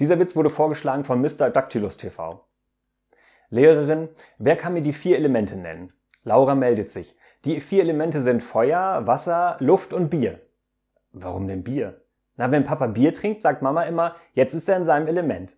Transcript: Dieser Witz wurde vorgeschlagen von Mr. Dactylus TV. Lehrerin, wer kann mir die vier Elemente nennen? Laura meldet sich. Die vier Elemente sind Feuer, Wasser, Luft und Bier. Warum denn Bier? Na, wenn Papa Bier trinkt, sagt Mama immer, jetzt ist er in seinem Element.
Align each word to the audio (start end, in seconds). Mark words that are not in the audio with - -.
Dieser 0.00 0.18
Witz 0.18 0.34
wurde 0.34 0.50
vorgeschlagen 0.50 1.04
von 1.04 1.20
Mr. 1.20 1.50
Dactylus 1.50 1.96
TV. 1.96 2.44
Lehrerin, 3.50 4.08
wer 4.38 4.56
kann 4.56 4.72
mir 4.72 4.82
die 4.82 4.92
vier 4.92 5.16
Elemente 5.16 5.56
nennen? 5.56 5.92
Laura 6.24 6.54
meldet 6.54 6.88
sich. 6.88 7.16
Die 7.44 7.60
vier 7.60 7.82
Elemente 7.82 8.20
sind 8.20 8.42
Feuer, 8.42 9.06
Wasser, 9.06 9.56
Luft 9.58 9.92
und 9.92 10.08
Bier. 10.08 10.40
Warum 11.12 11.46
denn 11.48 11.64
Bier? 11.64 12.02
Na, 12.36 12.50
wenn 12.50 12.64
Papa 12.64 12.86
Bier 12.86 13.12
trinkt, 13.12 13.42
sagt 13.42 13.60
Mama 13.60 13.82
immer, 13.82 14.16
jetzt 14.32 14.54
ist 14.54 14.68
er 14.68 14.76
in 14.76 14.84
seinem 14.84 15.06
Element. 15.06 15.56